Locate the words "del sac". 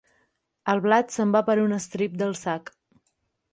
2.25-2.75